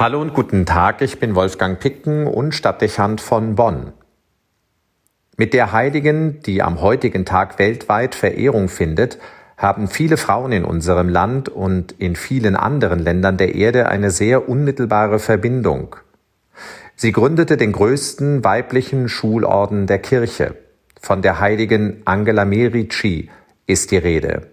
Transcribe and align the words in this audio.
Hallo 0.00 0.22
und 0.22 0.32
guten 0.32 0.64
Tag, 0.64 1.02
ich 1.02 1.20
bin 1.20 1.34
Wolfgang 1.34 1.78
Picken 1.78 2.26
und 2.26 2.54
Stadtdechant 2.54 3.20
von 3.20 3.54
Bonn. 3.54 3.92
Mit 5.36 5.52
der 5.52 5.72
Heiligen, 5.72 6.40
die 6.40 6.62
am 6.62 6.80
heutigen 6.80 7.26
Tag 7.26 7.58
weltweit 7.58 8.14
Verehrung 8.14 8.70
findet, 8.70 9.18
haben 9.58 9.88
viele 9.88 10.16
Frauen 10.16 10.52
in 10.52 10.64
unserem 10.64 11.10
Land 11.10 11.50
und 11.50 11.92
in 11.92 12.16
vielen 12.16 12.56
anderen 12.56 12.98
Ländern 12.98 13.36
der 13.36 13.54
Erde 13.54 13.90
eine 13.90 14.10
sehr 14.10 14.48
unmittelbare 14.48 15.18
Verbindung. 15.18 15.96
Sie 16.96 17.12
gründete 17.12 17.58
den 17.58 17.72
größten 17.72 18.42
weiblichen 18.42 19.06
Schulorden 19.10 19.86
der 19.86 19.98
Kirche. 19.98 20.54
Von 20.98 21.20
der 21.20 21.40
heiligen 21.40 22.00
Angela 22.06 22.46
Merici 22.46 23.28
ist 23.66 23.90
die 23.90 23.98
Rede. 23.98 24.46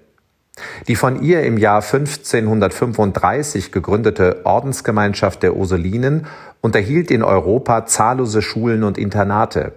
Die 0.87 0.95
von 0.95 1.21
ihr 1.21 1.43
im 1.43 1.57
Jahr 1.57 1.81
1535 1.81 3.71
gegründete 3.71 4.41
Ordensgemeinschaft 4.43 5.43
der 5.43 5.55
Ursulinen 5.55 6.27
unterhielt 6.61 7.11
in 7.11 7.23
Europa 7.23 7.85
zahllose 7.85 8.41
Schulen 8.41 8.83
und 8.83 8.97
Internate. 8.97 9.73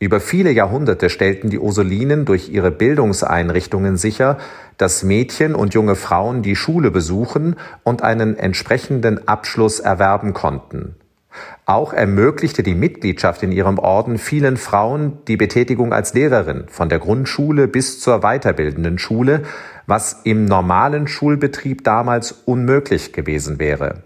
Über 0.00 0.20
viele 0.20 0.52
Jahrhunderte 0.52 1.10
stellten 1.10 1.50
die 1.50 1.58
Ursulinen 1.58 2.24
durch 2.24 2.50
ihre 2.50 2.70
Bildungseinrichtungen 2.70 3.96
sicher, 3.96 4.38
dass 4.76 5.02
Mädchen 5.02 5.56
und 5.56 5.74
junge 5.74 5.96
Frauen 5.96 6.42
die 6.42 6.54
Schule 6.54 6.92
besuchen 6.92 7.56
und 7.82 8.02
einen 8.02 8.36
entsprechenden 8.36 9.26
Abschluss 9.26 9.80
erwerben 9.80 10.34
konnten. 10.34 10.94
Auch 11.66 11.92
ermöglichte 11.92 12.62
die 12.62 12.74
Mitgliedschaft 12.74 13.42
in 13.42 13.52
ihrem 13.52 13.78
Orden 13.78 14.18
vielen 14.18 14.56
Frauen 14.56 15.18
die 15.26 15.36
Betätigung 15.36 15.92
als 15.92 16.14
Lehrerin 16.14 16.64
von 16.68 16.88
der 16.88 16.98
Grundschule 16.98 17.68
bis 17.68 18.00
zur 18.00 18.20
weiterbildenden 18.20 18.98
Schule, 18.98 19.42
was 19.88 20.20
im 20.24 20.44
normalen 20.44 21.08
Schulbetrieb 21.08 21.82
damals 21.82 22.32
unmöglich 22.44 23.12
gewesen 23.14 23.58
wäre. 23.58 24.02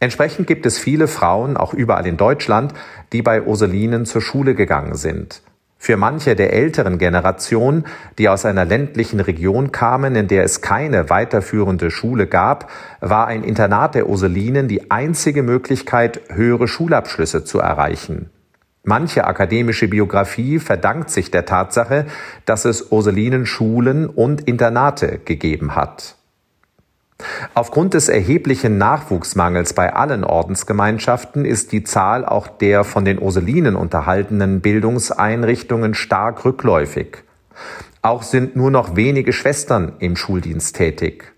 Entsprechend 0.00 0.48
gibt 0.48 0.66
es 0.66 0.76
viele 0.76 1.06
Frauen, 1.06 1.56
auch 1.56 1.72
überall 1.72 2.06
in 2.06 2.16
Deutschland, 2.16 2.74
die 3.12 3.22
bei 3.22 3.42
Ursulinen 3.42 4.06
zur 4.06 4.20
Schule 4.20 4.54
gegangen 4.54 4.96
sind. 4.96 5.42
Für 5.78 5.96
manche 5.96 6.34
der 6.34 6.52
älteren 6.52 6.98
Generation, 6.98 7.84
die 8.18 8.28
aus 8.28 8.44
einer 8.44 8.64
ländlichen 8.64 9.20
Region 9.20 9.72
kamen, 9.72 10.16
in 10.16 10.26
der 10.26 10.42
es 10.42 10.60
keine 10.60 11.08
weiterführende 11.10 11.90
Schule 11.90 12.26
gab, 12.26 12.70
war 13.00 13.28
ein 13.28 13.44
Internat 13.44 13.94
der 13.94 14.08
Ursulinen 14.08 14.68
die 14.68 14.90
einzige 14.90 15.42
Möglichkeit, 15.42 16.20
höhere 16.28 16.66
Schulabschlüsse 16.66 17.44
zu 17.44 17.60
erreichen. 17.60 18.30
Manche 18.82 19.26
akademische 19.26 19.88
Biografie 19.88 20.58
verdankt 20.58 21.10
sich 21.10 21.30
der 21.30 21.44
Tatsache, 21.44 22.06
dass 22.46 22.64
es 22.64 22.90
Ursulinen 22.90 23.44
Schulen 23.44 24.06
und 24.06 24.42
Internate 24.42 25.20
gegeben 25.24 25.74
hat. 25.74 26.16
Aufgrund 27.52 27.92
des 27.92 28.08
erheblichen 28.08 28.78
Nachwuchsmangels 28.78 29.74
bei 29.74 29.92
allen 29.92 30.24
Ordensgemeinschaften 30.24 31.44
ist 31.44 31.72
die 31.72 31.84
Zahl 31.84 32.24
auch 32.24 32.48
der 32.48 32.84
von 32.84 33.04
den 33.04 33.20
Ursulinen 33.20 33.76
unterhaltenen 33.76 34.62
Bildungseinrichtungen 34.62 35.92
stark 35.92 36.44
rückläufig. 36.46 37.18
Auch 38.00 38.22
sind 38.22 38.56
nur 38.56 38.70
noch 38.70 38.96
wenige 38.96 39.34
Schwestern 39.34 39.92
im 39.98 40.16
Schuldienst 40.16 40.76
tätig. 40.76 41.34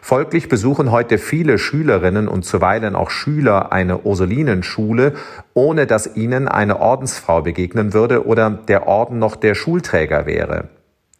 Folglich 0.00 0.48
besuchen 0.48 0.90
heute 0.90 1.18
viele 1.18 1.58
Schülerinnen 1.58 2.28
und 2.28 2.44
zuweilen 2.44 2.94
auch 2.94 3.10
Schüler 3.10 3.72
eine 3.72 4.00
Ursulinenschule, 4.00 5.14
ohne 5.54 5.86
dass 5.86 6.16
ihnen 6.16 6.48
eine 6.48 6.80
Ordensfrau 6.80 7.42
begegnen 7.42 7.92
würde 7.92 8.26
oder 8.26 8.50
der 8.50 8.86
Orden 8.86 9.18
noch 9.18 9.36
der 9.36 9.54
Schulträger 9.54 10.26
wäre. 10.26 10.68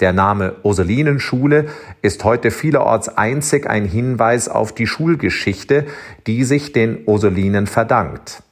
Der 0.00 0.12
Name 0.12 0.56
Ursulinenschule 0.64 1.66
ist 2.02 2.24
heute 2.24 2.50
vielerorts 2.50 3.08
einzig 3.08 3.68
ein 3.68 3.84
Hinweis 3.84 4.48
auf 4.48 4.74
die 4.74 4.88
Schulgeschichte, 4.88 5.86
die 6.26 6.44
sich 6.44 6.72
den 6.72 7.04
Ursulinen 7.06 7.66
verdankt. 7.66 8.42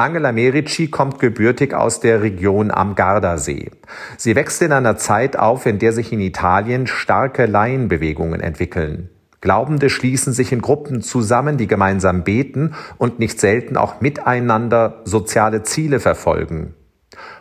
Angela 0.00 0.30
Merici 0.30 0.86
kommt 0.86 1.18
gebürtig 1.18 1.74
aus 1.74 1.98
der 1.98 2.22
Region 2.22 2.70
am 2.70 2.94
Gardasee. 2.94 3.72
Sie 4.16 4.36
wächst 4.36 4.62
in 4.62 4.70
einer 4.70 4.96
Zeit 4.96 5.36
auf, 5.36 5.66
in 5.66 5.80
der 5.80 5.92
sich 5.92 6.12
in 6.12 6.20
Italien 6.20 6.86
starke 6.86 7.46
Laienbewegungen 7.46 8.40
entwickeln. 8.40 9.10
Glaubende 9.40 9.90
schließen 9.90 10.32
sich 10.32 10.52
in 10.52 10.62
Gruppen 10.62 11.02
zusammen, 11.02 11.56
die 11.56 11.66
gemeinsam 11.66 12.22
beten 12.22 12.76
und 12.96 13.18
nicht 13.18 13.40
selten 13.40 13.76
auch 13.76 14.00
miteinander 14.00 15.02
soziale 15.04 15.64
Ziele 15.64 15.98
verfolgen. 15.98 16.74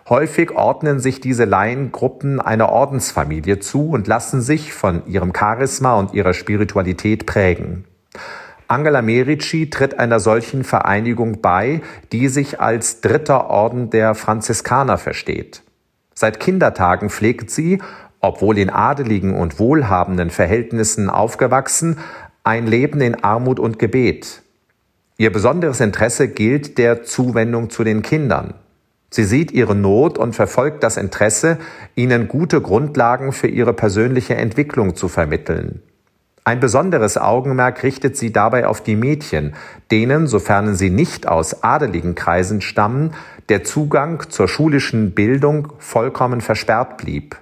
Häufig 0.10 0.50
ordnen 0.50 1.00
sich 1.00 1.22
diese 1.22 1.46
Laiengruppen 1.46 2.42
einer 2.42 2.70
Ordensfamilie 2.70 3.60
zu 3.60 3.92
und 3.92 4.08
lassen 4.08 4.42
sich 4.42 4.74
von 4.74 5.06
ihrem 5.06 5.32
Charisma 5.32 5.94
und 5.94 6.16
ihrer 6.16 6.34
Spiritualität 6.34 7.28
prägen. 7.28 7.86
Angela 8.68 9.02
Merici 9.02 9.70
tritt 9.70 10.00
einer 10.00 10.20
solchen 10.20 10.64
Vereinigung 10.64 11.42
bei, 11.42 11.82
die 12.12 12.28
sich 12.28 12.60
als 12.60 13.02
dritter 13.02 13.50
Orden 13.50 13.90
der 13.90 14.14
Franziskaner 14.14 14.98
versteht. 14.98 15.64
Seit 16.14 16.40
Kindertagen 16.40 17.10
pflegt 17.10 17.50
sie, 17.50 17.82
obwohl 18.20 18.58
in 18.58 18.70
adeligen 18.70 19.36
und 19.36 19.60
wohlhabenden 19.60 20.30
Verhältnissen 20.30 21.10
aufgewachsen, 21.10 22.00
ein 22.44 22.68
Leben 22.68 23.02
in 23.02 23.24
Armut 23.24 23.60
und 23.60 23.80
Gebet. 23.80 24.42
Ihr 25.18 25.32
besonderes 25.32 25.80
Interesse 25.80 26.28
gilt 26.28 26.78
der 26.78 27.04
Zuwendung 27.04 27.70
zu 27.70 27.84
den 27.84 28.02
Kindern. 28.02 28.54
Sie 29.10 29.24
sieht 29.24 29.52
ihre 29.52 29.76
Not 29.76 30.18
und 30.18 30.36
verfolgt 30.36 30.84
das 30.84 30.98
Interesse, 30.98 31.58
ihnen 31.96 32.28
gute 32.28 32.62
Grundlagen 32.62 33.32
für 33.32 33.48
ihre 33.48 33.74
persönliche 33.74 34.36
Entwicklung 34.36 34.96
zu 34.96 35.08
vermitteln. 35.08 35.82
Ein 36.48 36.62
besonderes 36.62 37.18
Augenmerk 37.18 37.84
richtet 37.84 38.16
sie 38.16 38.32
dabei 38.32 38.68
auf 38.68 38.80
die 38.80 38.96
Mädchen, 38.96 39.54
denen, 39.92 40.28
sofern 40.28 40.76
sie 40.76 40.90
nicht 40.90 41.28
aus 41.28 41.62
adeligen 41.62 42.16
Kreisen 42.16 42.62
stammen, 42.62 43.14
der 43.50 43.66
Zugang 43.66 44.30
zur 44.30 44.48
schulischen 44.48 45.12
Bildung 45.12 45.74
vollkommen 45.78 46.40
versperrt 46.40 46.96
blieb. 47.00 47.36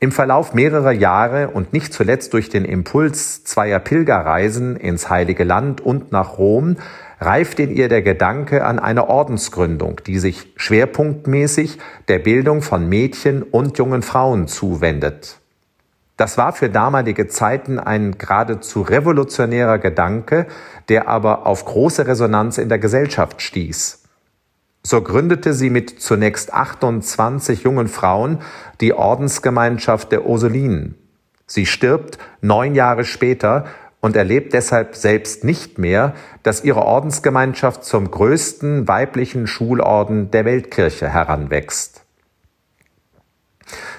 Im 0.00 0.10
Verlauf 0.10 0.54
mehrerer 0.54 0.92
Jahre 0.92 1.50
und 1.50 1.74
nicht 1.74 1.92
zuletzt 1.92 2.32
durch 2.32 2.48
den 2.48 2.64
Impuls 2.64 3.44
zweier 3.44 3.78
Pilgerreisen 3.78 4.76
ins 4.76 5.10
Heilige 5.10 5.44
Land 5.44 5.82
und 5.82 6.12
nach 6.12 6.38
Rom 6.38 6.78
reift 7.20 7.60
in 7.60 7.70
ihr 7.70 7.90
der 7.90 8.00
Gedanke 8.00 8.64
an 8.64 8.78
eine 8.78 9.10
Ordensgründung, 9.10 10.00
die 10.06 10.18
sich 10.18 10.54
schwerpunktmäßig 10.56 11.76
der 12.08 12.20
Bildung 12.20 12.62
von 12.62 12.88
Mädchen 12.88 13.42
und 13.42 13.76
jungen 13.76 14.00
Frauen 14.00 14.48
zuwendet. 14.48 15.41
Das 16.16 16.38
war 16.38 16.52
für 16.52 16.68
damalige 16.68 17.26
Zeiten 17.26 17.78
ein 17.78 18.18
geradezu 18.18 18.82
revolutionärer 18.82 19.78
Gedanke, 19.78 20.46
der 20.88 21.08
aber 21.08 21.46
auf 21.46 21.64
große 21.64 22.06
Resonanz 22.06 22.58
in 22.58 22.68
der 22.68 22.78
Gesellschaft 22.78 23.40
stieß. 23.40 24.02
So 24.84 25.00
gründete 25.00 25.54
sie 25.54 25.70
mit 25.70 26.00
zunächst 26.00 26.52
28 26.52 27.62
jungen 27.62 27.88
Frauen 27.88 28.40
die 28.80 28.92
Ordensgemeinschaft 28.92 30.10
der 30.10 30.26
Ursulinen. 30.26 30.96
Sie 31.46 31.66
stirbt 31.66 32.18
neun 32.40 32.74
Jahre 32.74 33.04
später 33.04 33.66
und 34.00 34.16
erlebt 34.16 34.52
deshalb 34.52 34.96
selbst 34.96 35.44
nicht 35.44 35.78
mehr, 35.78 36.14
dass 36.42 36.64
ihre 36.64 36.82
Ordensgemeinschaft 36.82 37.84
zum 37.84 38.10
größten 38.10 38.88
weiblichen 38.88 39.46
Schulorden 39.46 40.32
der 40.32 40.44
Weltkirche 40.44 41.08
heranwächst. 41.08 42.01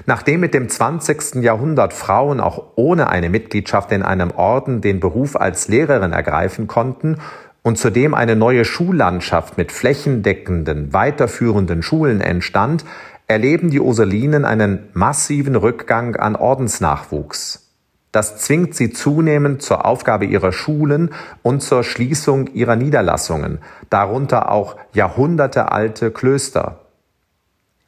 Nachdem 0.06 0.40
mit 0.40 0.54
dem 0.54 0.70
20. 0.70 1.36
Jahrhundert 1.44 1.94
Frauen 1.94 2.40
auch 2.40 2.64
ohne 2.76 3.10
eine 3.10 3.30
Mitgliedschaft 3.30 3.92
in 3.92 4.04
einem 4.04 4.32
Orden 4.32 4.82
den 4.82 5.00
Beruf 5.00 5.36
als 5.36 5.68
Lehrerin 5.68 6.14
ergreifen 6.14 6.68
konnten 6.68 7.18
und 7.62 7.78
zudem 7.78 8.14
eine 8.14 8.36
neue 8.36 8.66
Schullandschaft 8.66 9.58
mit 9.58 9.72
flächendeckenden, 9.72 10.94
weiterführenden 10.94 11.82
Schulen 11.82 12.22
entstand, 12.22 12.84
erleben 13.28 13.70
die 13.70 13.80
Ursulinen 13.80 14.46
einen 14.46 14.90
massiven 14.94 15.56
Rückgang 15.56 16.16
an 16.18 16.36
Ordensnachwuchs. 16.36 17.64
Das 18.12 18.38
zwingt 18.38 18.76
sie 18.76 18.92
zunehmend 18.92 19.64
zur 19.64 19.86
Aufgabe 19.86 20.26
ihrer 20.26 20.52
Schulen 20.52 21.10
und 21.42 21.64
zur 21.64 21.84
Schließung 21.84 22.48
ihrer 22.54 22.76
Niederlassungen, 22.76 23.58
darunter 23.90 24.52
auch 24.52 24.76
jahrhundertealte 24.94 26.12
Klöster. 26.12 26.83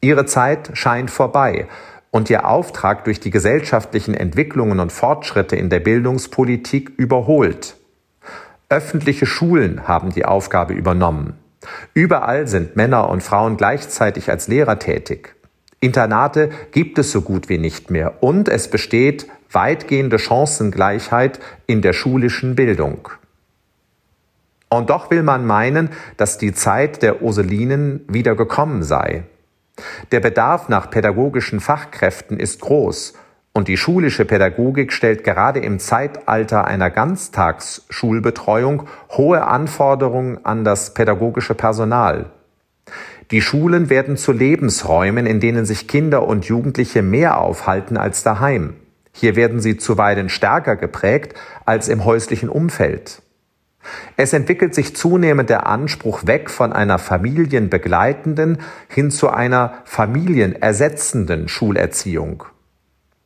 Ihre 0.06 0.24
Zeit 0.24 0.70
scheint 0.74 1.10
vorbei 1.10 1.66
und 2.12 2.30
ihr 2.30 2.46
Auftrag 2.46 3.02
durch 3.06 3.18
die 3.18 3.32
gesellschaftlichen 3.32 4.14
Entwicklungen 4.14 4.78
und 4.78 4.92
Fortschritte 4.92 5.56
in 5.56 5.68
der 5.68 5.80
Bildungspolitik 5.80 6.92
überholt. 6.96 7.74
Öffentliche 8.68 9.26
Schulen 9.26 9.88
haben 9.88 10.10
die 10.10 10.24
Aufgabe 10.24 10.74
übernommen. 10.74 11.34
Überall 11.92 12.46
sind 12.46 12.76
Männer 12.76 13.08
und 13.10 13.24
Frauen 13.24 13.56
gleichzeitig 13.56 14.30
als 14.30 14.46
Lehrer 14.46 14.78
tätig. 14.78 15.34
Internate 15.80 16.50
gibt 16.70 17.00
es 17.00 17.10
so 17.10 17.20
gut 17.20 17.48
wie 17.48 17.58
nicht 17.58 17.90
mehr 17.90 18.22
und 18.22 18.48
es 18.48 18.70
besteht 18.70 19.26
weitgehende 19.50 20.20
Chancengleichheit 20.20 21.40
in 21.66 21.82
der 21.82 21.92
schulischen 21.92 22.54
Bildung. 22.54 23.08
Und 24.68 24.88
doch 24.88 25.10
will 25.10 25.24
man 25.24 25.46
meinen, 25.46 25.90
dass 26.16 26.38
die 26.38 26.54
Zeit 26.54 27.02
der 27.02 27.22
Ursulinen 27.22 28.04
wieder 28.06 28.36
gekommen 28.36 28.84
sei. 28.84 29.24
Der 30.12 30.20
Bedarf 30.20 30.68
nach 30.68 30.90
pädagogischen 30.90 31.60
Fachkräften 31.60 32.38
ist 32.38 32.60
groß 32.60 33.14
Und 33.52 33.68
die 33.68 33.76
schulische 33.76 34.24
Pädagogik 34.24 34.92
stellt 34.92 35.24
gerade 35.24 35.60
im 35.60 35.78
Zeitalter 35.78 36.66
einer 36.66 36.90
Ganztagsschulbetreuung 36.90 38.86
hohe 39.12 39.46
Anforderungen 39.46 40.44
an 40.44 40.62
das 40.64 40.92
pädagogische 40.92 41.54
Personal. 41.54 42.30
Die 43.30 43.40
Schulen 43.40 43.90
werden 43.90 44.16
zu 44.16 44.30
Lebensräumen, 44.32 45.26
in 45.26 45.40
denen 45.40 45.64
sich 45.64 45.88
Kinder 45.88 46.28
und 46.28 46.44
Jugendliche 46.44 47.02
mehr 47.02 47.40
aufhalten 47.40 47.96
als 47.96 48.22
daheim. 48.22 48.74
Hier 49.12 49.34
werden 49.34 49.60
sie 49.60 49.78
zuweilen 49.78 50.28
stärker 50.28 50.76
geprägt 50.76 51.34
als 51.64 51.88
im 51.88 52.04
häuslichen 52.04 52.50
Umfeld. 52.50 53.22
Es 54.16 54.32
entwickelt 54.32 54.74
sich 54.74 54.96
zunehmend 54.96 55.50
der 55.50 55.66
Anspruch 55.66 56.26
weg 56.26 56.50
von 56.50 56.72
einer 56.72 56.98
familienbegleitenden 56.98 58.58
hin 58.88 59.10
zu 59.10 59.28
einer 59.30 59.74
familienersetzenden 59.84 61.48
Schulerziehung. 61.48 62.44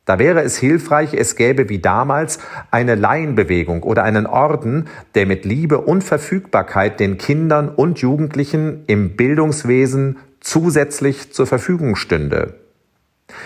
Da 0.05 0.19
wäre 0.19 0.41
es 0.41 0.57
hilfreich, 0.57 1.13
es 1.13 1.35
gäbe 1.35 1.69
wie 1.69 1.79
damals 1.79 2.39
eine 2.71 2.95
Laienbewegung 2.95 3.83
oder 3.83 4.03
einen 4.03 4.25
Orden, 4.25 4.87
der 5.15 5.25
mit 5.25 5.45
Liebe 5.45 5.79
und 5.79 6.03
Verfügbarkeit 6.03 6.99
den 6.99 7.17
Kindern 7.17 7.69
und 7.69 7.99
Jugendlichen 7.99 8.83
im 8.87 9.15
Bildungswesen 9.15 10.17
zusätzlich 10.39 11.31
zur 11.33 11.45
Verfügung 11.45 11.95
stünde. 11.95 12.60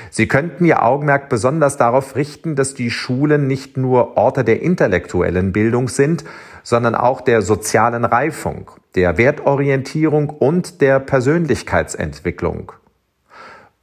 Sie 0.09 0.27
könnten 0.27 0.65
Ihr 0.65 0.83
Augenmerk 0.83 1.29
besonders 1.29 1.77
darauf 1.77 2.15
richten, 2.15 2.55
dass 2.55 2.73
die 2.73 2.91
Schulen 2.91 3.47
nicht 3.47 3.77
nur 3.77 4.17
Orte 4.17 4.43
der 4.43 4.61
intellektuellen 4.61 5.51
Bildung 5.51 5.87
sind, 5.87 6.23
sondern 6.63 6.95
auch 6.95 7.21
der 7.21 7.41
sozialen 7.41 8.05
Reifung, 8.05 8.71
der 8.95 9.17
Wertorientierung 9.17 10.29
und 10.29 10.81
der 10.81 10.99
Persönlichkeitsentwicklung. 10.99 12.71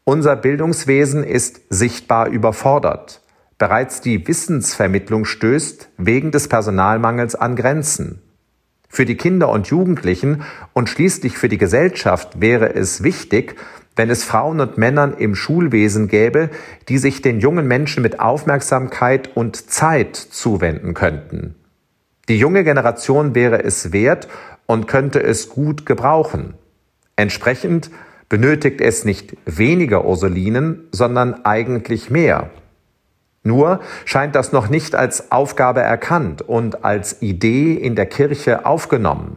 Unser 0.04 0.34
Bildungswesen 0.34 1.22
ist 1.22 1.60
sichtbar 1.70 2.28
überfordert. 2.28 3.20
Bereits 3.56 4.00
die 4.00 4.26
Wissensvermittlung 4.26 5.24
stößt 5.24 5.90
wegen 5.96 6.32
des 6.32 6.48
Personalmangels 6.48 7.36
an 7.36 7.54
Grenzen. 7.54 8.20
Für 8.88 9.06
die 9.06 9.16
Kinder 9.16 9.48
und 9.48 9.68
Jugendlichen 9.68 10.42
und 10.72 10.88
schließlich 10.88 11.38
für 11.38 11.48
die 11.48 11.56
Gesellschaft 11.56 12.40
wäre 12.40 12.74
es 12.74 13.04
wichtig, 13.04 13.54
wenn 13.96 14.10
es 14.10 14.24
Frauen 14.24 14.60
und 14.60 14.78
Männern 14.78 15.14
im 15.14 15.34
Schulwesen 15.34 16.08
gäbe, 16.08 16.50
die 16.88 16.98
sich 16.98 17.22
den 17.22 17.40
jungen 17.40 17.66
Menschen 17.66 18.02
mit 18.02 18.20
Aufmerksamkeit 18.20 19.36
und 19.36 19.70
Zeit 19.70 20.16
zuwenden 20.16 20.94
könnten. 20.94 21.54
Die 22.28 22.38
junge 22.38 22.64
Generation 22.64 23.34
wäre 23.34 23.62
es 23.62 23.92
wert 23.92 24.28
und 24.66 24.86
könnte 24.86 25.22
es 25.22 25.48
gut 25.48 25.84
gebrauchen. 25.84 26.54
Entsprechend 27.16 27.90
benötigt 28.28 28.80
es 28.80 29.04
nicht 29.04 29.36
weniger 29.44 30.06
Ursulinen, 30.06 30.88
sondern 30.92 31.44
eigentlich 31.44 32.10
mehr. 32.10 32.50
Nur 33.42 33.80
scheint 34.04 34.34
das 34.34 34.52
noch 34.52 34.70
nicht 34.70 34.94
als 34.94 35.32
Aufgabe 35.32 35.80
erkannt 35.80 36.42
und 36.42 36.84
als 36.84 37.20
Idee 37.20 37.74
in 37.74 37.96
der 37.96 38.06
Kirche 38.06 38.64
aufgenommen. 38.64 39.36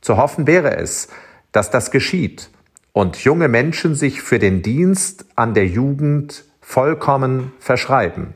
Zu 0.00 0.18
hoffen 0.18 0.46
wäre 0.46 0.76
es, 0.76 1.08
dass 1.50 1.70
das 1.70 1.90
geschieht 1.90 2.50
und 2.92 3.24
junge 3.24 3.48
Menschen 3.48 3.94
sich 3.94 4.22
für 4.22 4.38
den 4.38 4.62
Dienst 4.62 5.26
an 5.36 5.54
der 5.54 5.66
Jugend 5.66 6.44
vollkommen 6.60 7.52
verschreiben. 7.58 8.34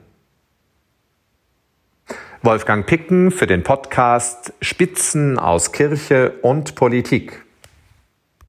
Wolfgang 2.42 2.86
Picken 2.86 3.30
für 3.30 3.46
den 3.46 3.62
Podcast 3.62 4.52
Spitzen 4.60 5.38
aus 5.38 5.72
Kirche 5.72 6.32
und 6.42 6.74
Politik. 6.74 7.43